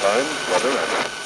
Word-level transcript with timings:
time, 0.00 0.26
weather, 0.52 0.70
and 0.70 1.17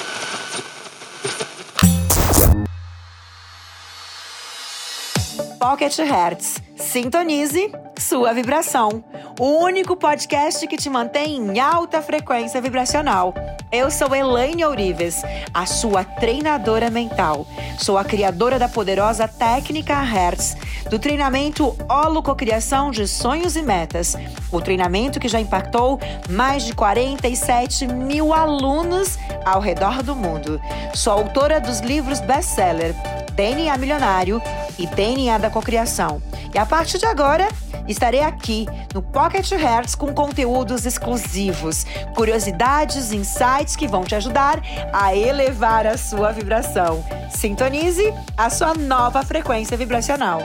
Pocket 5.63 5.97
Hertz. 5.97 6.61
Sintonize 6.75 7.71
sua 7.97 8.33
vibração. 8.33 9.01
O 9.39 9.63
único 9.63 9.95
podcast 9.95 10.67
que 10.67 10.75
te 10.75 10.89
mantém 10.89 11.37
em 11.37 11.57
alta 11.57 12.01
frequência 12.01 12.59
vibracional. 12.61 13.33
Eu 13.71 13.89
sou 13.89 14.13
Elaine 14.13 14.65
Ourives, 14.65 15.23
a 15.53 15.65
sua 15.65 16.03
treinadora 16.03 16.89
mental. 16.89 17.47
Sou 17.79 17.97
a 17.97 18.03
criadora 18.03 18.59
da 18.59 18.67
poderosa 18.67 19.25
técnica 19.25 20.01
Hertz, 20.01 20.57
do 20.89 20.99
treinamento 20.99 21.73
Holococriação 21.89 22.91
de 22.91 23.07
Sonhos 23.07 23.55
e 23.55 23.61
Metas. 23.61 24.17
O 24.51 24.59
treinamento 24.59 25.17
que 25.17 25.29
já 25.29 25.39
impactou 25.39 25.97
mais 26.29 26.65
de 26.65 26.75
47 26.75 27.87
mil 27.87 28.33
alunos 28.33 29.17
ao 29.45 29.61
redor 29.61 30.03
do 30.03 30.13
mundo. 30.13 30.59
Sou 30.93 31.13
autora 31.13 31.61
dos 31.61 31.79
livros 31.79 32.19
best-seller 32.19 32.93
DNA 33.33 33.77
Milionário 33.77 34.41
e 34.77 34.87
DNA 34.87 35.37
da 35.37 35.49
Cocriação. 35.49 36.21
E 36.53 36.57
a 36.57 36.65
partir 36.65 36.97
de 36.97 37.05
agora, 37.05 37.47
estarei 37.87 38.21
aqui 38.21 38.65
no 38.93 39.01
Pocket 39.01 39.51
Hertz 39.51 39.95
com 39.95 40.13
conteúdos 40.13 40.85
exclusivos, 40.85 41.85
curiosidades, 42.15 43.11
insights 43.11 43.75
que 43.75 43.87
vão 43.87 44.03
te 44.03 44.15
ajudar 44.15 44.61
a 44.91 45.15
elevar 45.15 45.85
a 45.87 45.97
sua 45.97 46.31
vibração. 46.31 47.03
Sintonize 47.29 48.13
a 48.37 48.49
sua 48.49 48.73
nova 48.73 49.23
frequência 49.23 49.75
vibracional. 49.77 50.41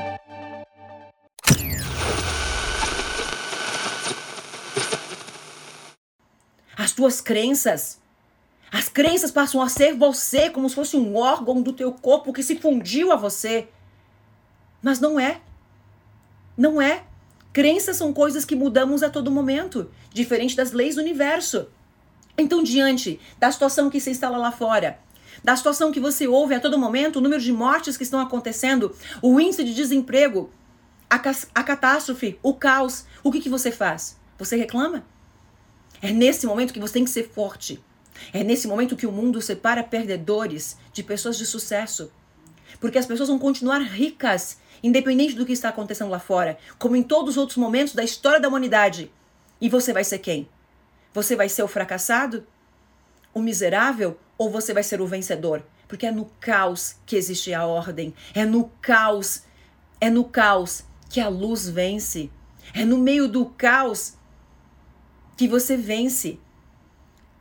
As 6.77 6.93
tuas 6.93 7.21
crenças 7.21 7.99
as 8.71 8.89
crenças 8.89 9.31
passam 9.31 9.63
a 9.63 9.69
ser 9.69 9.95
você 9.95 10.51
como 10.51 10.69
se 10.69 10.75
fosse 10.75 10.97
um 10.97 11.17
órgão 11.17 11.63
do 11.63 11.73
teu 11.73 11.91
corpo 11.93 12.33
que 12.33 12.43
se 12.43 12.57
fundiu 12.57 13.11
a 13.11 13.17
você. 13.17 13.67
Mas 14.83 15.01
não 15.01 15.19
é. 15.19 15.41
Não 16.57 16.81
é. 16.81 17.05
Crenças 17.53 17.97
são 17.97 18.13
coisas 18.13 18.45
que 18.45 18.55
mudamos 18.55 19.03
a 19.03 19.11
todo 19.11 19.31
momento, 19.31 19.91
diferente 20.13 20.57
das 20.57 20.73
leis 20.73 20.95
do 20.95 21.01
universo. 21.01 21.69
Então, 22.37 22.63
diante 22.63 23.19
da 23.39 23.51
situação 23.51 23.91
que 23.91 24.01
se 24.01 24.11
instala 24.11 24.39
lá 24.39 24.53
fora, 24.53 24.99
da 25.43 25.57
situação 25.57 25.91
que 25.91 26.01
você 26.01 26.27
ouve 26.29 26.55
a 26.55 26.61
todo 26.61 26.79
momento, 26.79 27.17
o 27.17 27.21
número 27.21 27.43
de 27.43 27.53
mortes 27.53 27.97
que 27.97 28.03
estão 28.03 28.21
acontecendo, 28.21 28.95
o 29.23 29.41
índice 29.41 29.65
de 29.65 29.75
desemprego, 29.75 30.51
a, 31.11 31.17
a 31.55 31.63
catástrofe, 31.63 32.39
o 32.43 32.55
caos, 32.55 33.05
o 33.23 33.33
que, 33.33 33.41
que 33.41 33.49
você 33.49 33.73
faz? 33.73 34.17
Você 34.39 34.57
reclama? 34.57 35.05
É 36.01 36.13
nesse 36.13 36.47
momento 36.47 36.73
que 36.73 36.81
você 36.81 36.95
tem 36.95 37.05
que 37.05 37.11
ser 37.11 37.29
forte. 37.29 37.83
É 38.33 38.45
nesse 38.45 38.69
momento 38.69 38.97
que 38.97 39.07
o 39.07 39.13
mundo 39.13 39.41
separa 39.41 39.83
perdedores 39.83 40.77
de 40.93 41.03
pessoas 41.03 41.37
de 41.37 41.47
sucesso. 41.47 42.11
Porque 42.81 42.99
as 42.99 43.07
pessoas 43.07 43.29
vão 43.29 43.39
continuar 43.39 43.81
ricas, 43.81 44.59
independente 44.83 45.35
do 45.35 45.47
que 45.47 45.53
está 45.53 45.69
acontecendo 45.69 46.11
lá 46.11 46.19
fora, 46.19 46.59
como 46.79 46.97
em 46.97 47.03
todos 47.03 47.33
os 47.33 47.37
outros 47.37 47.59
momentos 47.59 47.95
da 47.95 48.05
história 48.05 48.41
da 48.41 48.49
humanidade. 48.49 49.11
E 49.61 49.69
você 49.69 49.93
vai 49.93 50.05
ser 50.05 50.19
quem? 50.19 50.49
Você 51.13 51.35
vai 51.35 51.49
ser 51.49 51.63
o 51.63 51.69
fracassado? 51.69 52.47
O 53.35 53.41
miserável? 53.41 54.19
Ou 54.37 54.51
você 54.51 54.73
vai 54.73 54.83
ser 54.83 55.01
o 55.01 55.07
vencedor? 55.07 55.65
Porque 55.89 56.07
é 56.07 56.13
no 56.13 56.27
caos 56.39 56.97
que 57.07 57.17
existe 57.17 57.53
a 57.53 57.67
ordem. 57.67 58.15
É 58.35 58.45
no 58.45 58.71
caos. 58.81 59.43
É 60.01 60.09
no 60.11 60.25
caos 60.25 60.85
que 61.09 61.21
a 61.21 61.29
luz 61.29 61.69
vence. 61.69 62.31
É 62.75 62.85
no 62.85 62.99
meio 62.99 63.27
do 63.27 63.47
caos 63.47 64.15
que 65.37 65.49
você 65.49 65.77
vence. 65.77 66.39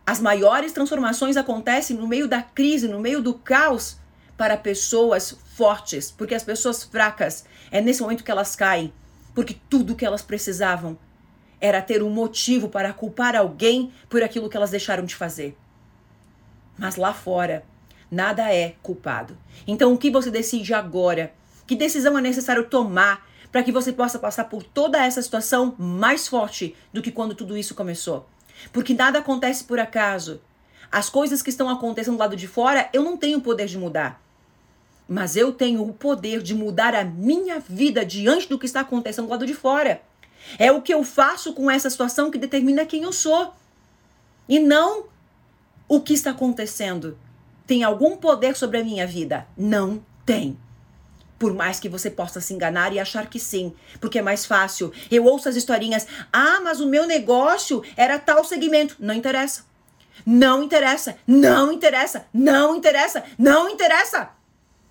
As 0.05 0.21
maiores 0.21 0.71
transformações 0.71 1.35
acontecem 1.35 1.97
no 1.97 2.07
meio 2.07 2.27
da 2.27 2.41
crise, 2.41 2.87
no 2.87 2.99
meio 2.99 3.21
do 3.21 3.33
caos, 3.33 3.97
para 4.37 4.55
pessoas 4.55 5.35
fortes, 5.55 6.11
porque 6.11 6.35
as 6.35 6.43
pessoas 6.43 6.83
fracas 6.83 7.43
é 7.71 7.81
nesse 7.81 8.01
momento 8.01 8.23
que 8.23 8.31
elas 8.31 8.55
caem, 8.55 8.93
porque 9.33 9.57
tudo 9.67 9.95
que 9.95 10.05
elas 10.05 10.21
precisavam 10.21 10.97
era 11.59 11.81
ter 11.81 12.03
um 12.03 12.09
motivo 12.09 12.69
para 12.69 12.93
culpar 12.93 13.35
alguém 13.35 13.91
por 14.07 14.21
aquilo 14.21 14.47
que 14.47 14.55
elas 14.55 14.69
deixaram 14.69 15.03
de 15.03 15.15
fazer. 15.15 15.57
Mas 16.77 16.95
lá 16.95 17.13
fora, 17.13 17.65
nada 18.11 18.53
é 18.53 18.75
culpado. 18.83 19.35
Então, 19.65 19.91
o 19.91 19.97
que 19.97 20.11
você 20.11 20.29
decide 20.29 20.73
agora? 20.73 21.33
Que 21.65 21.75
decisão 21.75 22.17
é 22.17 22.21
necessário 22.21 22.69
tomar 22.69 23.27
para 23.51 23.63
que 23.63 23.71
você 23.71 23.91
possa 23.91 24.19
passar 24.19 24.45
por 24.45 24.61
toda 24.61 25.03
essa 25.03 25.21
situação 25.21 25.73
mais 25.79 26.27
forte 26.27 26.75
do 26.93 27.01
que 27.01 27.11
quando 27.11 27.33
tudo 27.33 27.57
isso 27.57 27.73
começou? 27.73 28.29
Porque 28.71 28.93
nada 28.93 29.19
acontece 29.19 29.63
por 29.63 29.79
acaso. 29.79 30.39
As 30.91 31.09
coisas 31.09 31.41
que 31.41 31.49
estão 31.49 31.69
acontecendo 31.69 32.15
do 32.15 32.19
lado 32.19 32.35
de 32.35 32.47
fora, 32.47 32.87
eu 32.93 33.03
não 33.03 33.17
tenho 33.17 33.41
poder 33.41 33.65
de 33.65 33.77
mudar. 33.77 34.21
Mas 35.07 35.35
eu 35.35 35.53
tenho 35.53 35.87
o 35.87 35.93
poder 35.93 36.41
de 36.41 36.53
mudar 36.53 36.93
a 36.93 37.03
minha 37.03 37.59
vida 37.59 38.05
diante 38.05 38.49
do 38.49 38.59
que 38.59 38.65
está 38.65 38.81
acontecendo 38.81 39.25
do 39.25 39.31
lado 39.31 39.45
de 39.45 39.53
fora. 39.53 40.01
É 40.59 40.71
o 40.71 40.81
que 40.81 40.93
eu 40.93 41.03
faço 41.03 41.53
com 41.53 41.69
essa 41.71 41.89
situação 41.89 42.29
que 42.29 42.37
determina 42.37 42.85
quem 42.85 43.03
eu 43.03 43.13
sou. 43.13 43.53
E 44.47 44.59
não 44.59 45.05
o 45.87 46.01
que 46.01 46.13
está 46.13 46.31
acontecendo. 46.31 47.17
Tem 47.65 47.83
algum 47.83 48.17
poder 48.17 48.55
sobre 48.55 48.79
a 48.79 48.83
minha 48.83 49.07
vida? 49.07 49.47
Não 49.57 50.03
tem. 50.25 50.57
Por 51.37 51.53
mais 51.53 51.79
que 51.79 51.89
você 51.89 52.09
possa 52.09 52.41
se 52.41 52.53
enganar 52.53 52.93
e 52.93 52.99
achar 52.99 53.29
que 53.29 53.39
sim, 53.39 53.73
porque 54.01 54.19
é 54.19 54.21
mais 54.21 54.45
fácil. 54.45 54.91
Eu 55.11 55.25
ouço 55.25 55.47
as 55.47 55.55
historinhas. 55.55 56.07
Ah, 56.33 56.59
mas 56.63 56.79
o 56.79 56.87
meu 56.87 57.05
negócio 57.05 57.83
era 57.95 58.17
tal 58.17 58.43
segmento. 58.43 58.95
Não 58.99 59.13
interessa. 59.13 59.65
Não 60.25 60.63
interessa. 60.63 61.15
Não 61.27 61.71
interessa. 61.71 62.25
Não 62.33 62.75
interessa. 62.75 63.23
Não 63.37 63.69
interessa. 63.69 64.36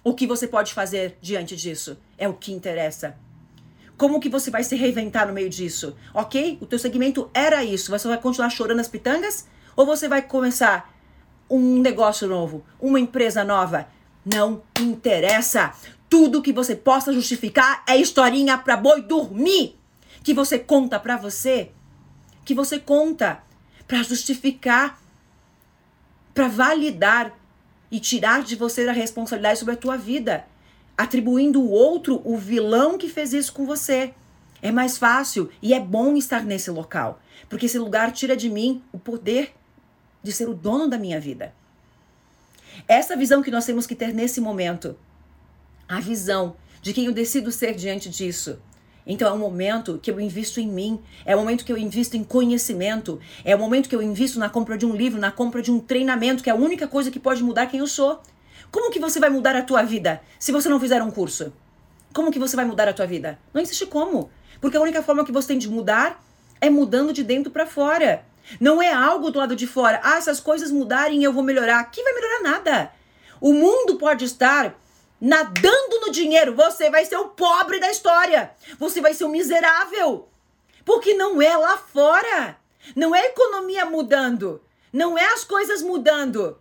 O 0.06 0.14
que 0.14 0.24
você 0.24 0.46
pode 0.46 0.72
fazer 0.72 1.18
diante 1.20 1.56
disso 1.56 1.98
é 2.16 2.28
o 2.28 2.32
que 2.32 2.52
interessa. 2.52 3.16
Como 3.96 4.20
que 4.20 4.28
você 4.28 4.52
vai 4.52 4.62
se 4.62 4.76
reinventar 4.76 5.26
no 5.26 5.32
meio 5.32 5.50
disso? 5.50 5.96
Ok? 6.14 6.58
O 6.60 6.66
teu 6.66 6.78
segmento 6.78 7.28
era 7.34 7.64
isso. 7.64 7.90
Você 7.90 8.06
vai 8.06 8.16
continuar 8.16 8.50
chorando 8.50 8.78
as 8.78 8.86
pitangas? 8.86 9.48
Ou 9.74 9.84
você 9.84 10.06
vai 10.06 10.22
começar 10.22 10.94
um 11.50 11.80
negócio 11.80 12.28
novo? 12.28 12.64
Uma 12.80 13.00
empresa 13.00 13.42
nova? 13.42 13.88
Não 14.24 14.62
interessa. 14.78 15.74
Tudo 16.08 16.40
que 16.40 16.52
você 16.52 16.76
possa 16.76 17.12
justificar 17.12 17.82
é 17.84 17.96
historinha 17.96 18.56
para 18.56 18.76
boi 18.76 19.02
dormir. 19.02 19.76
Que 20.22 20.32
você 20.32 20.56
conta 20.56 21.00
para 21.00 21.16
você. 21.16 21.72
Que 22.44 22.54
você 22.54 22.78
conta 22.78 23.42
para 23.88 24.04
justificar, 24.04 25.02
para 26.32 26.46
validar 26.46 27.36
e 27.90 28.00
tirar 28.00 28.42
de 28.42 28.56
você 28.56 28.88
a 28.88 28.92
responsabilidade 28.92 29.58
sobre 29.58 29.74
a 29.74 29.76
tua 29.76 29.96
vida, 29.96 30.44
atribuindo 30.96 31.60
o 31.60 31.70
outro 31.70 32.20
o 32.24 32.36
vilão 32.36 32.98
que 32.98 33.08
fez 33.08 33.32
isso 33.32 33.52
com 33.52 33.66
você. 33.66 34.12
É 34.62 34.72
mais 34.72 34.96
fácil 34.96 35.50
e 35.62 35.74
é 35.74 35.80
bom 35.80 36.16
estar 36.16 36.42
nesse 36.42 36.70
local, 36.70 37.20
porque 37.48 37.66
esse 37.66 37.78
lugar 37.78 38.12
tira 38.12 38.36
de 38.36 38.48
mim 38.48 38.82
o 38.92 38.98
poder 38.98 39.54
de 40.22 40.32
ser 40.32 40.48
o 40.48 40.54
dono 40.54 40.88
da 40.88 40.98
minha 40.98 41.20
vida. 41.20 41.54
Essa 42.88 43.16
visão 43.16 43.42
que 43.42 43.50
nós 43.50 43.64
temos 43.64 43.86
que 43.86 43.94
ter 43.94 44.12
nesse 44.12 44.40
momento 44.40 44.96
a 45.88 46.00
visão 46.00 46.56
de 46.82 46.92
quem 46.92 47.06
eu 47.06 47.12
decido 47.12 47.50
ser 47.52 47.74
diante 47.74 48.08
disso. 48.08 48.58
Então 49.06 49.28
é 49.28 49.32
um 49.32 49.38
momento 49.38 49.98
que 50.02 50.10
eu 50.10 50.18
invisto 50.20 50.58
em 50.58 50.66
mim, 50.66 51.00
é 51.24 51.36
um 51.36 51.38
momento 51.38 51.64
que 51.64 51.72
eu 51.72 51.78
invisto 51.78 52.16
em 52.16 52.24
conhecimento, 52.24 53.20
é 53.44 53.54
o 53.54 53.58
um 53.58 53.60
momento 53.60 53.88
que 53.88 53.94
eu 53.94 54.02
invisto 54.02 54.38
na 54.38 54.48
compra 54.48 54.76
de 54.76 54.84
um 54.84 54.96
livro, 54.96 55.20
na 55.20 55.30
compra 55.30 55.62
de 55.62 55.70
um 55.70 55.78
treinamento, 55.78 56.42
que 56.42 56.50
é 56.50 56.52
a 56.52 56.56
única 56.56 56.88
coisa 56.88 57.10
que 57.10 57.20
pode 57.20 57.42
mudar 57.42 57.66
quem 57.66 57.80
eu 57.80 57.86
sou. 57.86 58.20
Como 58.70 58.90
que 58.90 58.98
você 58.98 59.20
vai 59.20 59.30
mudar 59.30 59.54
a 59.54 59.62
tua 59.62 59.82
vida 59.84 60.20
se 60.38 60.50
você 60.50 60.68
não 60.68 60.80
fizer 60.80 61.00
um 61.02 61.10
curso? 61.10 61.52
Como 62.12 62.32
que 62.32 62.38
você 62.38 62.56
vai 62.56 62.64
mudar 62.64 62.88
a 62.88 62.92
tua 62.92 63.06
vida? 63.06 63.38
Não 63.54 63.62
existe 63.62 63.86
como, 63.86 64.28
porque 64.60 64.76
a 64.76 64.80
única 64.80 65.02
forma 65.02 65.24
que 65.24 65.30
você 65.30 65.48
tem 65.48 65.58
de 65.58 65.70
mudar 65.70 66.24
é 66.60 66.68
mudando 66.68 67.12
de 67.12 67.22
dentro 67.22 67.52
para 67.52 67.66
fora. 67.66 68.24
Não 68.60 68.80
é 68.80 68.92
algo 68.92 69.30
do 69.30 69.38
lado 69.38 69.56
de 69.56 69.66
fora. 69.66 70.00
Ah, 70.02 70.16
essas 70.16 70.40
coisas 70.40 70.70
mudarem 70.70 71.22
eu 71.22 71.32
vou 71.32 71.42
melhorar. 71.42 71.84
Que 71.90 72.02
vai 72.02 72.12
melhorar 72.12 72.42
nada. 72.42 72.90
O 73.40 73.52
mundo 73.52 73.96
pode 73.96 74.24
estar 74.24 74.74
nadando 75.20 76.00
no 76.00 76.12
dinheiro, 76.12 76.54
você 76.54 76.90
vai 76.90 77.04
ser 77.04 77.16
o 77.16 77.28
pobre 77.28 77.78
da 77.80 77.90
história. 77.90 78.50
Você 78.78 79.00
vai 79.00 79.14
ser 79.14 79.24
o 79.24 79.28
miserável. 79.28 80.28
Porque 80.84 81.14
não 81.14 81.40
é 81.40 81.56
lá 81.56 81.76
fora. 81.78 82.56
Não 82.94 83.14
é 83.14 83.20
a 83.20 83.26
economia 83.26 83.84
mudando. 83.84 84.62
Não 84.92 85.18
é 85.18 85.32
as 85.32 85.44
coisas 85.44 85.82
mudando. 85.82 86.58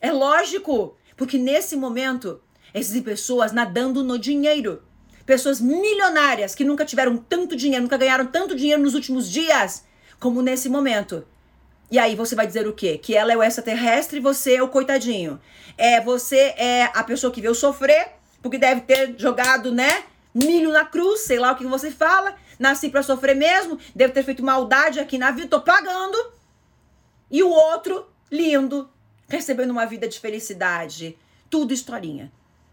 É 0.00 0.10
lógico. 0.10 0.96
Porque 1.16 1.38
nesse 1.38 1.76
momento, 1.76 2.40
existem 2.74 3.02
pessoas 3.02 3.52
nadando 3.52 4.02
no 4.02 4.18
dinheiro. 4.18 4.82
Pessoas 5.24 5.60
milionárias 5.60 6.54
que 6.54 6.64
nunca 6.64 6.84
tiveram 6.84 7.16
tanto 7.16 7.54
dinheiro, 7.54 7.84
nunca 7.84 7.96
ganharam 7.96 8.26
tanto 8.26 8.56
dinheiro 8.56 8.82
nos 8.82 8.94
últimos 8.94 9.30
dias 9.30 9.84
como 10.18 10.42
nesse 10.42 10.68
momento. 10.68 11.24
E 11.90 11.98
aí 11.98 12.14
você 12.14 12.36
vai 12.36 12.46
dizer 12.46 12.68
o 12.68 12.72
quê? 12.72 12.96
Que 12.96 13.16
ela 13.16 13.32
é 13.32 13.36
o 13.36 13.42
extraterrestre 13.42 14.18
e 14.18 14.22
você 14.22 14.56
é 14.56 14.62
o 14.62 14.68
coitadinho. 14.68 15.40
É, 15.76 16.00
você 16.00 16.54
é 16.56 16.84
a 16.94 17.02
pessoa 17.02 17.32
que 17.32 17.40
veio 17.40 17.54
sofrer, 17.54 18.12
porque 18.40 18.58
deve 18.58 18.82
ter 18.82 19.14
jogado, 19.18 19.72
né? 19.72 20.04
Milho 20.32 20.70
na 20.70 20.84
cruz, 20.84 21.22
sei 21.22 21.40
lá 21.40 21.50
o 21.50 21.56
que 21.56 21.66
você 21.66 21.90
fala. 21.90 22.36
Nasci 22.58 22.90
para 22.90 23.02
sofrer 23.02 23.34
mesmo, 23.34 23.78
deve 23.94 24.12
ter 24.12 24.22
feito 24.22 24.44
maldade 24.44 25.00
aqui 25.00 25.18
na 25.18 25.32
vida, 25.32 25.48
tô 25.48 25.60
pagando. 25.62 26.16
E 27.30 27.42
o 27.42 27.48
outro 27.48 28.06
lindo, 28.30 28.88
recebendo 29.28 29.70
uma 29.70 29.86
vida 29.86 30.06
de 30.06 30.20
felicidade. 30.20 31.18
Tudo 31.48 31.72
historinha. 31.72 32.30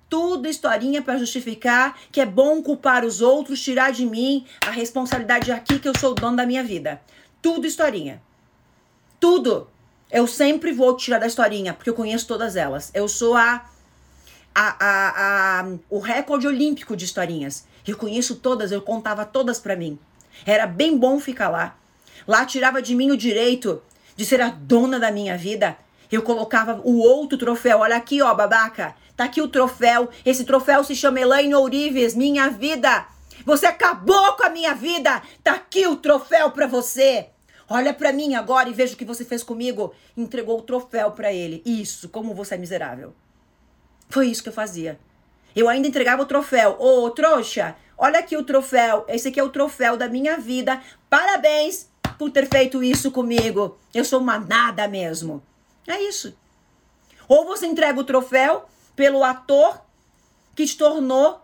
Tudo 0.07 0.47
historinha 0.47 1.01
para 1.01 1.17
justificar 1.17 1.97
que 2.11 2.21
é 2.21 2.25
bom 2.25 2.61
culpar 2.61 3.03
os 3.03 3.21
outros, 3.21 3.61
tirar 3.61 3.91
de 3.91 4.05
mim 4.05 4.45
a 4.65 4.69
responsabilidade 4.69 5.51
aqui 5.51 5.79
que 5.79 5.87
eu 5.87 5.97
sou 5.97 6.11
o 6.11 6.15
dono 6.15 6.37
da 6.37 6.45
minha 6.45 6.63
vida. 6.63 7.01
Tudo 7.41 7.65
historinha. 7.65 8.21
Tudo. 9.19 9.67
Eu 10.09 10.25
sempre 10.25 10.71
vou 10.71 10.95
tirar 10.95 11.19
da 11.19 11.27
historinha, 11.27 11.73
porque 11.73 11.89
eu 11.89 11.93
conheço 11.93 12.27
todas 12.27 12.55
elas. 12.55 12.91
Eu 12.93 13.07
sou 13.07 13.35
a, 13.35 13.69
a, 14.55 14.85
a, 14.85 15.59
a 15.61 15.67
o 15.89 15.99
recorde 15.99 16.47
olímpico 16.47 16.95
de 16.95 17.05
historinhas. 17.05 17.65
Eu 17.85 17.97
conheço 17.97 18.35
todas, 18.35 18.71
eu 18.71 18.81
contava 18.81 19.25
todas 19.25 19.59
para 19.59 19.75
mim. 19.75 19.99
Era 20.45 20.65
bem 20.65 20.97
bom 20.97 21.19
ficar 21.19 21.49
lá. 21.49 21.75
Lá 22.27 22.45
tirava 22.45 22.81
de 22.81 22.95
mim 22.95 23.11
o 23.11 23.17
direito 23.17 23.81
de 24.15 24.25
ser 24.25 24.41
a 24.41 24.49
dona 24.49 24.99
da 24.99 25.11
minha 25.11 25.37
vida. 25.37 25.77
Eu 26.11 26.21
colocava 26.21 26.81
o 26.83 26.99
outro 26.99 27.37
troféu. 27.37 27.79
Olha 27.79 27.97
aqui, 27.97 28.21
ó, 28.21 28.33
babaca. 28.33 28.95
Tá 29.15 29.25
aqui 29.25 29.41
o 29.41 29.47
troféu. 29.47 30.09
Esse 30.25 30.43
troféu 30.43 30.83
se 30.83 30.95
chama 30.95 31.19
Elaine 31.19 31.55
Ourives, 31.55 32.15
minha 32.15 32.49
vida. 32.49 33.05
Você 33.45 33.65
acabou 33.65 34.33
com 34.33 34.45
a 34.45 34.49
minha 34.49 34.73
vida. 34.73 35.21
Tá 35.43 35.53
aqui 35.53 35.87
o 35.87 35.95
troféu 35.95 36.51
para 36.51 36.67
você. 36.67 37.29
Olha 37.69 37.93
para 37.93 38.13
mim 38.13 38.35
agora 38.35 38.69
e 38.69 38.73
veja 38.73 38.93
o 38.93 38.97
que 38.97 39.05
você 39.05 39.25
fez 39.25 39.43
comigo. 39.43 39.93
Entregou 40.15 40.59
o 40.59 40.61
troféu 40.61 41.11
para 41.11 41.33
ele. 41.33 41.61
Isso, 41.65 42.07
como 42.09 42.33
você 42.33 42.55
é 42.55 42.57
miserável. 42.57 43.13
Foi 44.09 44.27
isso 44.27 44.41
que 44.41 44.49
eu 44.49 44.53
fazia. 44.53 44.97
Eu 45.55 45.67
ainda 45.67 45.87
entregava 45.87 46.21
o 46.21 46.25
troféu. 46.25 46.77
Ô, 46.79 47.03
oh, 47.03 47.11
trouxa, 47.11 47.75
olha 47.97 48.19
aqui 48.19 48.37
o 48.37 48.43
troféu. 48.43 49.05
Esse 49.07 49.27
aqui 49.27 49.39
é 49.39 49.43
o 49.43 49.49
troféu 49.49 49.97
da 49.97 50.07
minha 50.07 50.37
vida. 50.37 50.81
Parabéns 51.09 51.89
por 52.17 52.31
ter 52.31 52.47
feito 52.47 52.83
isso 52.83 53.11
comigo. 53.11 53.77
Eu 53.93 54.05
sou 54.05 54.19
uma 54.19 54.39
nada 54.39 54.87
mesmo. 54.87 55.43
É 55.85 56.01
isso. 56.01 56.35
Ou 57.27 57.45
você 57.45 57.65
entrega 57.65 57.99
o 57.99 58.03
troféu 58.03 58.65
pelo 58.95 59.23
ator 59.23 59.81
que 60.55 60.65
te 60.65 60.77
tornou 60.77 61.41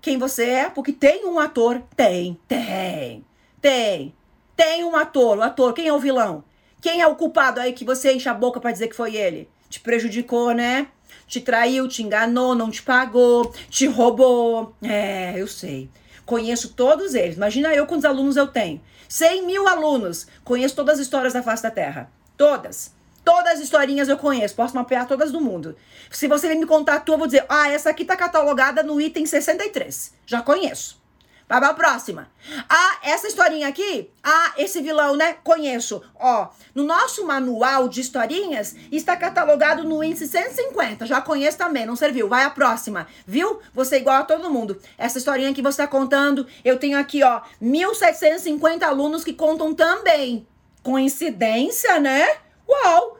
quem 0.00 0.18
você 0.18 0.44
é, 0.44 0.70
porque 0.70 0.92
tem 0.92 1.26
um 1.26 1.38
ator. 1.38 1.82
Tem, 1.94 2.38
tem, 2.48 3.24
tem. 3.60 4.14
Tem 4.58 4.82
um 4.82 4.96
ator. 4.96 5.38
O 5.38 5.42
ator, 5.42 5.72
quem 5.72 5.86
é 5.86 5.92
o 5.92 6.00
vilão? 6.00 6.42
Quem 6.82 7.00
é 7.00 7.06
o 7.06 7.14
culpado 7.14 7.60
aí 7.60 7.72
que 7.72 7.84
você 7.84 8.12
enche 8.12 8.28
a 8.28 8.34
boca 8.34 8.58
para 8.58 8.72
dizer 8.72 8.88
que 8.88 8.96
foi 8.96 9.14
ele? 9.14 9.48
Te 9.70 9.78
prejudicou, 9.78 10.50
né? 10.50 10.88
Te 11.28 11.40
traiu, 11.40 11.86
te 11.86 12.02
enganou, 12.02 12.56
não 12.56 12.68
te 12.68 12.82
pagou, 12.82 13.54
te 13.70 13.86
roubou. 13.86 14.74
É, 14.82 15.34
eu 15.36 15.46
sei. 15.46 15.88
Conheço 16.26 16.70
todos 16.70 17.14
eles. 17.14 17.36
Imagina 17.36 17.72
eu 17.72 17.86
quantos 17.86 18.04
alunos 18.04 18.36
eu 18.36 18.48
tenho. 18.48 18.80
100 19.08 19.46
mil 19.46 19.68
alunos. 19.68 20.26
Conheço 20.42 20.74
todas 20.74 20.94
as 20.94 21.02
histórias 21.02 21.34
da 21.34 21.42
face 21.42 21.62
da 21.62 21.70
Terra. 21.70 22.10
Todas. 22.36 22.92
Todas 23.24 23.52
as 23.52 23.60
historinhas 23.60 24.08
eu 24.08 24.18
conheço, 24.18 24.56
posso 24.56 24.74
mapear 24.74 25.06
todas 25.06 25.30
do 25.30 25.40
mundo. 25.40 25.76
Se 26.10 26.26
você 26.26 26.52
me 26.56 26.66
contar 26.66 26.96
a 26.96 27.00
tua, 27.00 27.14
eu 27.14 27.18
vou 27.18 27.28
dizer, 27.28 27.46
ah, 27.48 27.70
essa 27.70 27.90
aqui 27.90 28.04
tá 28.04 28.16
catalogada 28.16 28.82
no 28.82 29.00
item 29.00 29.24
63. 29.24 30.14
Já 30.26 30.42
conheço. 30.42 31.00
Vai 31.48 31.60
pra 31.60 31.72
próxima. 31.72 32.28
Ah, 32.68 32.98
essa 33.02 33.26
historinha 33.26 33.68
aqui, 33.68 34.10
ah, 34.22 34.52
esse 34.58 34.82
vilão, 34.82 35.16
né? 35.16 35.38
Conheço. 35.42 36.02
Ó, 36.14 36.48
no 36.74 36.84
nosso 36.84 37.24
manual 37.26 37.88
de 37.88 38.02
historinhas, 38.02 38.76
está 38.92 39.16
catalogado 39.16 39.82
no 39.82 40.04
índice 40.04 40.26
150. 40.26 41.06
Já 41.06 41.22
conheço 41.22 41.56
também, 41.56 41.86
não 41.86 41.96
serviu. 41.96 42.28
Vai 42.28 42.44
a 42.44 42.50
próxima. 42.50 43.06
Viu? 43.26 43.60
Você 43.72 43.96
é 43.96 43.98
igual 43.98 44.16
a 44.16 44.24
todo 44.24 44.50
mundo. 44.50 44.78
Essa 44.98 45.16
historinha 45.16 45.54
que 45.54 45.62
você 45.62 45.78
tá 45.78 45.86
contando, 45.86 46.46
eu 46.62 46.78
tenho 46.78 46.98
aqui, 46.98 47.22
ó, 47.22 47.40
1750 47.62 48.86
alunos 48.86 49.24
que 49.24 49.32
contam 49.32 49.72
também. 49.72 50.46
Coincidência, 50.82 51.98
né? 51.98 52.26
Uau! 52.68 53.18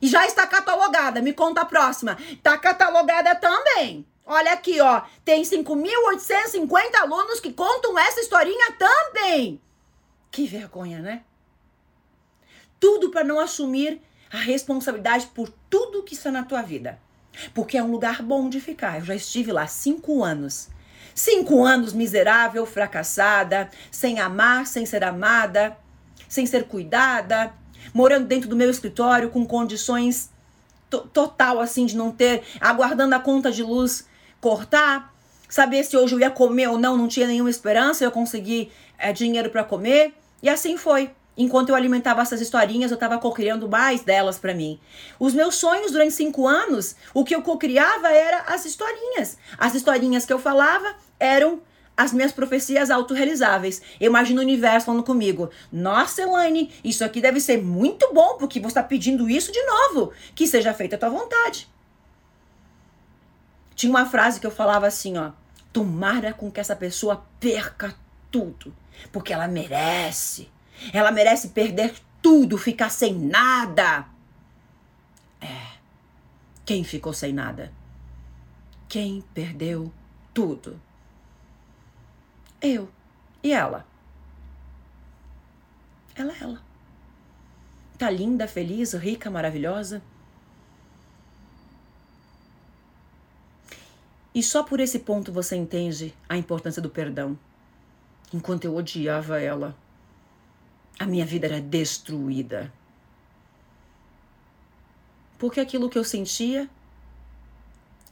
E 0.00 0.06
já 0.06 0.24
está 0.24 0.46
catalogada. 0.46 1.20
Me 1.20 1.32
conta 1.32 1.62
a 1.62 1.64
próxima. 1.64 2.16
Está 2.30 2.56
catalogada 2.56 3.34
também. 3.34 4.06
Olha 4.26 4.52
aqui, 4.52 4.80
ó. 4.80 5.02
Tem 5.24 5.42
5.850 5.42 6.96
alunos 6.96 7.38
que 7.38 7.52
contam 7.52 7.96
essa 7.96 8.20
historinha 8.20 8.72
também. 8.72 9.60
Que 10.32 10.46
vergonha, 10.46 10.98
né? 10.98 11.22
Tudo 12.80 13.10
para 13.10 13.22
não 13.22 13.38
assumir 13.38 14.02
a 14.32 14.38
responsabilidade 14.38 15.28
por 15.28 15.48
tudo 15.70 16.02
que 16.02 16.14
está 16.14 16.32
na 16.32 16.42
tua 16.42 16.60
vida. 16.60 16.98
Porque 17.54 17.78
é 17.78 17.82
um 17.82 17.90
lugar 17.92 18.20
bom 18.20 18.48
de 18.48 18.60
ficar. 18.60 18.98
Eu 18.98 19.04
já 19.04 19.14
estive 19.14 19.52
lá 19.52 19.68
cinco 19.68 20.24
anos. 20.24 20.68
Cinco 21.14 21.64
anos 21.64 21.92
miserável, 21.92 22.66
fracassada, 22.66 23.70
sem 23.90 24.18
amar, 24.18 24.66
sem 24.66 24.84
ser 24.84 25.04
amada, 25.04 25.78
sem 26.28 26.44
ser 26.44 26.64
cuidada, 26.64 27.54
morando 27.94 28.26
dentro 28.26 28.48
do 28.48 28.56
meu 28.56 28.70
escritório 28.70 29.30
com 29.30 29.46
condições 29.46 30.30
total 31.12 31.60
assim 31.60 31.86
de 31.86 31.96
não 31.96 32.10
ter, 32.10 32.42
aguardando 32.60 33.14
a 33.14 33.20
conta 33.20 33.50
de 33.50 33.62
luz 33.62 34.06
cortar, 34.46 35.12
saber 35.48 35.82
se 35.82 35.96
hoje 35.96 36.14
eu 36.14 36.20
ia 36.20 36.30
comer 36.30 36.68
ou 36.68 36.78
não, 36.78 36.96
não 36.96 37.08
tinha 37.08 37.26
nenhuma 37.26 37.50
esperança, 37.50 38.04
eu 38.04 38.12
consegui 38.12 38.70
é, 38.96 39.12
dinheiro 39.12 39.50
para 39.50 39.64
comer 39.64 40.14
e 40.40 40.48
assim 40.48 40.76
foi. 40.76 41.10
Enquanto 41.36 41.70
eu 41.70 41.74
alimentava 41.74 42.22
essas 42.22 42.40
historinhas, 42.40 42.92
eu 42.92 42.94
estava 42.94 43.18
cocriando 43.18 43.68
mais 43.68 44.02
delas 44.02 44.38
para 44.38 44.54
mim. 44.54 44.78
Os 45.18 45.34
meus 45.34 45.56
sonhos 45.56 45.90
durante 45.90 46.14
cinco 46.14 46.46
anos, 46.46 46.94
o 47.12 47.24
que 47.24 47.34
eu 47.34 47.42
cocriava 47.42 48.08
era 48.08 48.42
as 48.42 48.64
historinhas. 48.64 49.36
As 49.58 49.74
historinhas 49.74 50.24
que 50.24 50.32
eu 50.32 50.38
falava 50.38 50.94
eram 51.18 51.60
as 51.96 52.12
minhas 52.12 52.30
profecias 52.30 52.88
autorrealizáveis. 52.88 53.82
Eu 54.00 54.06
imagino 54.06 54.40
o 54.40 54.44
universo 54.44 54.86
falando 54.86 55.02
comigo: 55.02 55.50
Nossa, 55.72 56.22
Elaine, 56.22 56.72
isso 56.84 57.04
aqui 57.04 57.20
deve 57.20 57.40
ser 57.40 57.60
muito 57.60 58.14
bom, 58.14 58.36
porque 58.38 58.60
você 58.60 58.68
está 58.68 58.82
pedindo 58.84 59.28
isso 59.28 59.50
de 59.50 59.62
novo. 59.64 60.12
Que 60.36 60.46
seja 60.46 60.72
feita 60.72 60.94
a 60.94 60.98
tua 60.98 61.10
vontade. 61.10 61.68
Tinha 63.76 63.90
uma 63.90 64.06
frase 64.06 64.40
que 64.40 64.46
eu 64.46 64.50
falava 64.50 64.86
assim, 64.86 65.18
ó. 65.18 65.32
Tomara 65.72 66.32
com 66.32 66.50
que 66.50 66.58
essa 66.58 66.74
pessoa 66.74 67.26
perca 67.38 67.94
tudo, 68.30 68.74
porque 69.12 69.32
ela 69.32 69.46
merece. 69.46 70.50
Ela 70.92 71.12
merece 71.12 71.48
perder 71.48 71.94
tudo, 72.22 72.56
ficar 72.56 72.88
sem 72.88 73.14
nada. 73.14 74.06
É. 75.40 75.76
Quem 76.64 76.82
ficou 76.82 77.12
sem 77.12 77.34
nada? 77.34 77.70
Quem 78.88 79.22
perdeu 79.34 79.92
tudo? 80.32 80.80
Eu. 82.60 82.88
E 83.42 83.52
ela? 83.52 83.86
Ela 86.14 86.32
é 86.32 86.36
ela. 86.40 86.62
Tá 87.98 88.08
linda, 88.08 88.48
feliz, 88.48 88.94
rica, 88.94 89.30
maravilhosa. 89.30 90.02
E 94.36 94.42
só 94.42 94.62
por 94.62 94.78
esse 94.78 95.00
ponto 95.00 95.32
você 95.32 95.56
entende 95.56 96.14
a 96.28 96.36
importância 96.36 96.80
do 96.80 96.88
perdão. 96.88 97.36
Enquanto 98.32 98.66
eu 98.66 98.76
odiava 98.76 99.40
ela, 99.40 99.76
a 100.96 101.06
minha 101.06 101.26
vida 101.26 101.48
era 101.48 101.60
destruída. 101.60 102.72
Porque 105.38 105.58
aquilo 105.58 105.90
que 105.90 105.98
eu 105.98 106.04
sentia, 106.04 106.70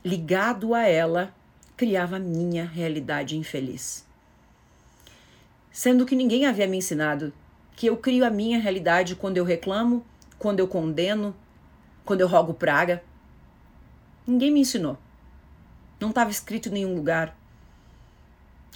ligado 0.04 0.74
a 0.74 0.82
ela, 0.82 1.32
criava 1.76 2.16
a 2.16 2.20
minha 2.20 2.64
realidade 2.64 3.36
infeliz 3.36 4.04
sendo 5.74 6.06
que 6.06 6.14
ninguém 6.14 6.46
havia 6.46 6.68
me 6.68 6.76
ensinado 6.76 7.32
que 7.74 7.88
eu 7.88 7.96
crio 7.96 8.24
a 8.24 8.30
minha 8.30 8.60
realidade 8.60 9.16
quando 9.16 9.38
eu 9.38 9.44
reclamo, 9.44 10.06
quando 10.38 10.60
eu 10.60 10.68
condeno, 10.68 11.34
quando 12.04 12.20
eu 12.20 12.28
rogo 12.28 12.54
praga. 12.54 13.02
Ninguém 14.24 14.52
me 14.52 14.60
ensinou. 14.60 14.96
Não 16.00 16.10
estava 16.10 16.30
escrito 16.30 16.68
em 16.68 16.72
nenhum 16.72 16.94
lugar. 16.94 17.36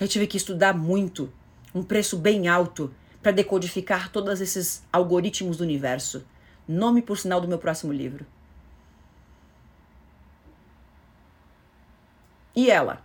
Eu 0.01 0.09
tive 0.09 0.27
que 0.27 0.37
estudar 0.37 0.75
muito, 0.75 1.33
um 1.75 1.83
preço 1.83 2.17
bem 2.17 2.49
alto, 2.49 2.95
para 3.23 3.33
decodificar 3.33 4.11
todos 4.11 4.41
esses 4.41 4.83
algoritmos 4.93 5.57
do 5.57 5.65
universo. 5.65 6.25
Nome 6.67 7.03
por 7.03 7.19
sinal 7.19 7.41
do 7.41 7.49
meu 7.49 7.59
próximo 7.59 7.93
livro. 7.93 8.25
E 12.55 12.71
ela? 12.71 13.03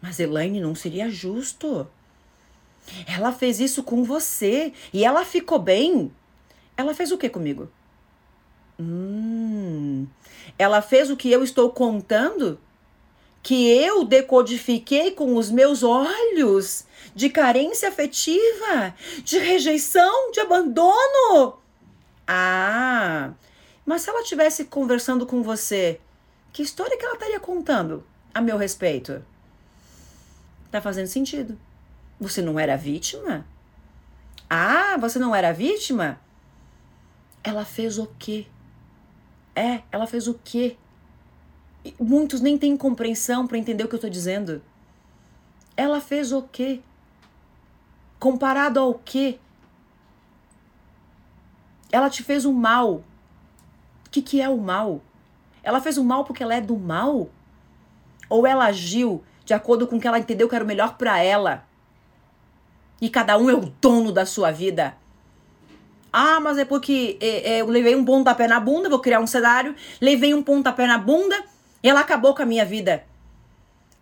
Mas 0.00 0.20
Elaine 0.20 0.60
não 0.60 0.74
seria 0.74 1.10
justo. 1.10 1.86
Ela 3.06 3.32
fez 3.32 3.60
isso 3.60 3.82
com 3.82 4.04
você 4.04 4.72
e 4.92 5.04
ela 5.04 5.24
ficou 5.24 5.58
bem. 5.58 6.12
Ela 6.76 6.94
fez 6.94 7.10
o 7.10 7.18
que 7.18 7.28
comigo? 7.28 7.70
Hum, 8.78 10.06
ela 10.58 10.82
fez 10.82 11.10
o 11.10 11.16
que 11.16 11.30
eu 11.30 11.42
estou 11.42 11.70
contando? 11.70 12.58
Que 13.46 13.68
eu 13.68 14.04
decodifiquei 14.04 15.12
com 15.12 15.36
os 15.36 15.50
meus 15.50 15.84
olhos 15.84 16.84
de 17.14 17.30
carência 17.30 17.88
afetiva, 17.88 18.92
de 19.22 19.38
rejeição, 19.38 20.32
de 20.32 20.40
abandono. 20.40 21.58
Ah, 22.26 23.32
mas 23.84 24.02
se 24.02 24.10
ela 24.10 24.22
estivesse 24.22 24.64
conversando 24.64 25.24
com 25.24 25.44
você, 25.44 26.00
que 26.52 26.62
história 26.62 26.98
que 26.98 27.04
ela 27.04 27.14
estaria 27.14 27.38
contando 27.38 28.04
a 28.34 28.40
meu 28.40 28.56
respeito? 28.56 29.24
Tá 30.72 30.80
fazendo 30.80 31.06
sentido. 31.06 31.56
Você 32.18 32.42
não 32.42 32.58
era 32.58 32.76
vítima? 32.76 33.46
Ah, 34.50 34.96
você 34.98 35.20
não 35.20 35.32
era 35.32 35.52
vítima? 35.52 36.18
ela 37.46 37.64
fez 37.64 37.96
o 37.96 38.08
quê? 38.18 38.44
É, 39.54 39.82
ela 39.92 40.04
fez 40.04 40.26
o 40.26 40.34
quê? 40.34 40.76
Muitos 41.98 42.40
nem 42.40 42.56
têm 42.56 42.76
compreensão 42.76 43.46
para 43.46 43.58
entender 43.58 43.84
o 43.84 43.88
que 43.88 43.94
eu 43.94 44.00
tô 44.00 44.08
dizendo. 44.08 44.62
Ela 45.76 46.00
fez 46.00 46.32
o 46.32 46.42
quê? 46.42 46.80
Comparado 48.18 48.80
ao 48.80 48.94
quê? 48.94 49.38
Ela 51.92 52.08
te 52.08 52.22
fez 52.22 52.44
o 52.44 52.52
mal. 52.52 53.04
O 54.06 54.10
que, 54.10 54.22
que 54.22 54.40
é 54.40 54.48
o 54.48 54.56
mal? 54.56 55.02
Ela 55.62 55.80
fez 55.80 55.98
o 55.98 56.04
mal 56.04 56.24
porque 56.24 56.42
ela 56.42 56.54
é 56.54 56.60
do 56.60 56.76
mal? 56.76 57.28
Ou 58.28 58.46
ela 58.46 58.66
agiu 58.66 59.22
de 59.44 59.52
acordo 59.54 59.86
com 59.86 59.96
o 59.96 60.00
que 60.00 60.08
ela 60.08 60.18
entendeu 60.18 60.48
que 60.48 60.54
era 60.54 60.64
o 60.64 60.66
melhor 60.66 60.96
para 60.96 61.20
ela? 61.20 61.64
E 63.00 63.10
cada 63.10 63.36
um 63.36 63.50
é 63.50 63.54
o 63.54 63.72
dono 63.80 64.10
da 64.10 64.24
sua 64.24 64.50
vida. 64.50 64.96
Ah, 66.12 66.40
mas 66.40 66.56
é 66.56 66.64
porque 66.64 67.18
é, 67.20 67.56
é, 67.56 67.60
eu 67.60 67.66
levei 67.66 67.94
um 67.94 68.04
pontapé 68.04 68.48
na 68.48 68.58
bunda, 68.58 68.88
vou 68.88 69.00
criar 69.00 69.20
um 69.20 69.26
cenário, 69.26 69.74
levei 70.00 70.32
um 70.32 70.42
pontapé 70.42 70.86
na 70.86 70.96
bunda 70.96 71.44
ela 71.82 72.00
acabou 72.00 72.34
com 72.34 72.42
a 72.42 72.46
minha 72.46 72.64
vida. 72.64 73.04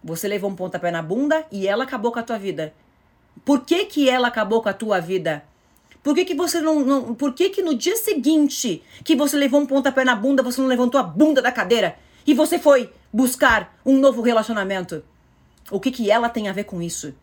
Você 0.02 0.28
levou 0.28 0.50
um 0.50 0.54
pontapé 0.54 0.90
na 0.90 1.02
bunda 1.02 1.46
e 1.50 1.66
ela 1.66 1.84
acabou 1.84 2.12
com 2.12 2.18
a 2.18 2.22
tua 2.22 2.38
vida. 2.38 2.74
Por 3.44 3.64
que 3.64 3.86
que 3.86 4.08
ela 4.08 4.28
acabou 4.28 4.62
com 4.62 4.68
a 4.68 4.74
tua 4.74 5.00
vida? 5.00 5.44
Por 6.02 6.14
que, 6.14 6.26
que 6.26 6.34
você 6.34 6.60
não, 6.60 6.80
não. 6.80 7.14
Por 7.14 7.32
que, 7.32 7.48
que 7.48 7.62
no 7.62 7.74
dia 7.74 7.96
seguinte 7.96 8.82
que 9.02 9.16
você 9.16 9.38
levou 9.38 9.60
um 9.60 9.66
pontapé 9.66 10.04
na 10.04 10.14
bunda, 10.14 10.42
você 10.42 10.60
não 10.60 10.68
levantou 10.68 11.00
a 11.00 11.02
bunda 11.02 11.40
da 11.40 11.50
cadeira 11.50 11.96
e 12.26 12.34
você 12.34 12.58
foi 12.58 12.92
buscar 13.10 13.74
um 13.84 13.98
novo 13.98 14.20
relacionamento? 14.20 15.02
O 15.70 15.80
que, 15.80 15.90
que 15.90 16.10
ela 16.10 16.28
tem 16.28 16.46
a 16.46 16.52
ver 16.52 16.64
com 16.64 16.82
isso? 16.82 17.14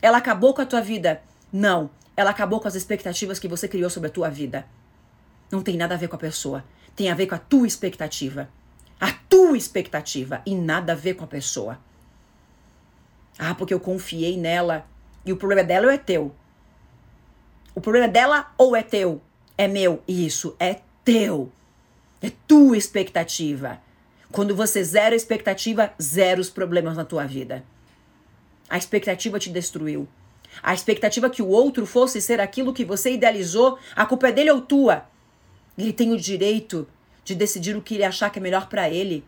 Ela 0.00 0.18
acabou 0.18 0.54
com 0.54 0.62
a 0.62 0.66
tua 0.66 0.80
vida? 0.80 1.20
Não. 1.52 1.90
Ela 2.16 2.30
acabou 2.30 2.60
com 2.60 2.68
as 2.68 2.76
expectativas 2.76 3.40
que 3.40 3.48
você 3.48 3.66
criou 3.66 3.90
sobre 3.90 4.08
a 4.08 4.12
tua 4.12 4.30
vida. 4.30 4.64
Não 5.50 5.62
tem 5.62 5.76
nada 5.76 5.94
a 5.94 5.98
ver 5.98 6.06
com 6.06 6.16
a 6.16 6.20
pessoa. 6.20 6.64
Tem 6.94 7.10
a 7.10 7.14
ver 7.14 7.26
com 7.26 7.34
a 7.34 7.38
tua 7.38 7.66
expectativa. 7.66 8.48
A 9.02 9.10
tua 9.10 9.56
expectativa 9.56 10.42
e 10.46 10.54
nada 10.54 10.92
a 10.92 10.94
ver 10.94 11.14
com 11.14 11.24
a 11.24 11.26
pessoa. 11.26 11.76
Ah, 13.36 13.52
porque 13.52 13.74
eu 13.74 13.80
confiei 13.80 14.36
nela 14.36 14.86
e 15.26 15.32
o 15.32 15.36
problema 15.36 15.64
dela 15.64 15.86
ou 15.86 15.92
é 15.92 15.98
teu? 15.98 16.32
O 17.74 17.80
problema 17.80 18.06
dela 18.06 18.52
ou 18.56 18.76
é 18.76 18.82
teu? 18.84 19.20
É 19.58 19.66
meu. 19.66 20.00
Isso, 20.06 20.54
é 20.60 20.82
teu. 21.04 21.50
É 22.22 22.30
tua 22.46 22.78
expectativa. 22.78 23.80
Quando 24.30 24.54
você 24.54 24.84
zera 24.84 25.16
a 25.16 25.16
expectativa, 25.16 25.92
zera 26.00 26.40
os 26.40 26.48
problemas 26.48 26.96
na 26.96 27.04
tua 27.04 27.26
vida. 27.26 27.64
A 28.70 28.78
expectativa 28.78 29.36
te 29.36 29.50
destruiu. 29.50 30.06
A 30.62 30.72
expectativa 30.72 31.28
que 31.28 31.42
o 31.42 31.48
outro 31.48 31.86
fosse 31.86 32.20
ser 32.20 32.40
aquilo 32.40 32.72
que 32.72 32.84
você 32.84 33.14
idealizou, 33.14 33.80
a 33.96 34.06
culpa 34.06 34.28
é 34.28 34.32
dele 34.32 34.52
ou 34.52 34.60
tua. 34.60 35.04
Ele 35.76 35.92
tem 35.92 36.12
o 36.12 36.20
direito 36.20 36.86
de 37.24 37.34
decidir 37.34 37.76
o 37.76 37.82
que 37.82 37.94
ele 37.94 38.04
achar 38.04 38.30
que 38.30 38.38
é 38.38 38.42
melhor 38.42 38.68
para 38.68 38.88
ele. 38.90 39.24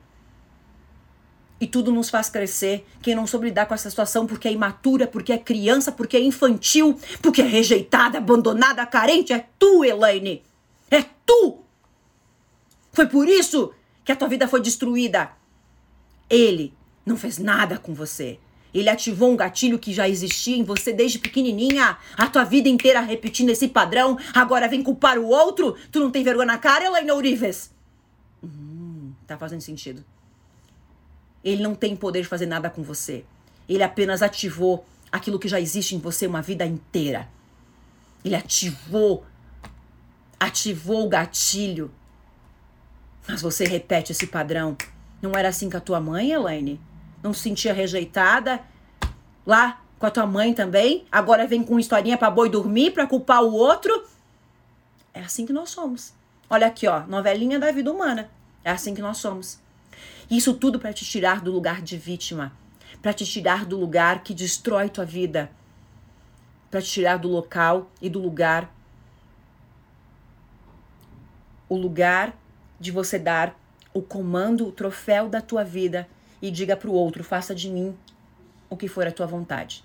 E 1.60 1.66
tudo 1.66 1.92
nos 1.92 2.10
faz 2.10 2.28
crescer. 2.28 2.86
Quem 3.00 3.14
não 3.14 3.26
soube 3.26 3.46
lidar 3.46 3.66
com 3.66 3.74
essa 3.74 3.88
situação 3.88 4.26
porque 4.26 4.48
é 4.48 4.52
imatura, 4.52 5.06
porque 5.06 5.32
é 5.32 5.38
criança, 5.38 5.92
porque 5.92 6.16
é 6.16 6.20
infantil, 6.20 6.98
porque 7.22 7.40
é 7.40 7.46
rejeitada, 7.46 8.18
abandonada, 8.18 8.84
carente, 8.84 9.32
é 9.32 9.46
tu, 9.58 9.84
Elaine. 9.84 10.42
É 10.90 11.04
tu. 11.24 11.60
Foi 12.92 13.06
por 13.06 13.28
isso 13.28 13.72
que 14.04 14.12
a 14.12 14.16
tua 14.16 14.28
vida 14.28 14.46
foi 14.48 14.60
destruída. 14.60 15.30
Ele 16.28 16.74
não 17.06 17.16
fez 17.16 17.38
nada 17.38 17.78
com 17.78 17.94
você. 17.94 18.38
Ele 18.72 18.88
ativou 18.88 19.30
um 19.30 19.36
gatilho 19.36 19.78
que 19.78 19.92
já 19.92 20.08
existia 20.08 20.56
em 20.56 20.64
você 20.64 20.92
desde 20.92 21.20
pequenininha. 21.20 21.96
A 22.16 22.26
tua 22.26 22.42
vida 22.42 22.68
inteira 22.68 23.00
repetindo 23.00 23.50
esse 23.50 23.68
padrão. 23.68 24.18
Agora 24.34 24.68
vem 24.68 24.82
culpar 24.82 25.16
o 25.16 25.28
outro? 25.28 25.76
Tu 25.92 26.00
não 26.00 26.10
tem 26.10 26.24
vergonha 26.24 26.46
na 26.46 26.58
cara, 26.58 26.84
Elaine 26.84 27.12
Ourives? 27.12 27.73
Tá 29.26 29.38
fazendo 29.38 29.60
sentido. 29.60 30.04
Ele 31.42 31.62
não 31.62 31.74
tem 31.74 31.94
poder 31.94 32.22
de 32.22 32.28
fazer 32.28 32.46
nada 32.46 32.70
com 32.70 32.82
você. 32.82 33.24
Ele 33.68 33.82
apenas 33.82 34.22
ativou 34.22 34.84
aquilo 35.10 35.38
que 35.38 35.48
já 35.48 35.60
existe 35.60 35.94
em 35.94 35.98
você 35.98 36.26
uma 36.26 36.42
vida 36.42 36.64
inteira. 36.64 37.28
Ele 38.24 38.34
ativou, 38.34 39.24
ativou 40.40 41.04
o 41.04 41.08
gatilho. 41.08 41.90
Mas 43.28 43.40
você 43.40 43.64
repete 43.64 44.12
esse 44.12 44.26
padrão. 44.26 44.76
Não 45.20 45.32
era 45.32 45.48
assim 45.48 45.70
com 45.70 45.76
a 45.76 45.80
tua 45.80 46.00
mãe, 46.00 46.32
Elaine? 46.32 46.80
Não 47.22 47.32
se 47.32 47.40
sentia 47.40 47.72
rejeitada? 47.72 48.60
Lá 49.46 49.82
com 49.98 50.06
a 50.06 50.10
tua 50.10 50.26
mãe 50.26 50.52
também? 50.52 51.06
Agora 51.10 51.46
vem 51.46 51.62
com 51.62 51.78
historinha 51.78 52.18
pra 52.18 52.30
boi 52.30 52.50
dormir, 52.50 52.90
pra 52.90 53.06
culpar 53.06 53.42
o 53.42 53.52
outro? 53.52 54.06
É 55.12 55.20
assim 55.20 55.46
que 55.46 55.52
nós 55.52 55.70
somos. 55.70 56.12
Olha 56.50 56.66
aqui, 56.66 56.86
ó, 56.86 57.06
novelinha 57.06 57.58
da 57.58 57.70
vida 57.72 57.90
humana. 57.90 58.30
É 58.64 58.70
assim 58.70 58.94
que 58.94 59.02
nós 59.02 59.18
somos. 59.18 59.60
Isso 60.30 60.54
tudo 60.54 60.80
para 60.80 60.92
te 60.92 61.04
tirar 61.04 61.40
do 61.40 61.52
lugar 61.52 61.82
de 61.82 61.98
vítima, 61.98 62.52
para 63.02 63.12
te 63.12 63.26
tirar 63.26 63.66
do 63.66 63.78
lugar 63.78 64.22
que 64.22 64.32
destrói 64.32 64.88
tua 64.88 65.04
vida, 65.04 65.50
para 66.70 66.80
te 66.80 66.90
tirar 66.90 67.18
do 67.18 67.28
local 67.28 67.90
e 68.00 68.08
do 68.08 68.18
lugar 68.18 68.72
o 71.68 71.76
lugar 71.76 72.36
de 72.80 72.90
você 72.90 73.18
dar 73.18 73.58
o 73.92 74.02
comando, 74.02 74.66
o 74.66 74.72
troféu 74.72 75.28
da 75.28 75.40
tua 75.40 75.62
vida 75.62 76.08
e 76.40 76.50
diga 76.50 76.76
para 76.76 76.90
o 76.90 76.94
outro: 76.94 77.22
faça 77.22 77.54
de 77.54 77.70
mim 77.70 77.96
o 78.68 78.76
que 78.76 78.88
for 78.88 79.06
a 79.06 79.12
tua 79.12 79.26
vontade. 79.26 79.84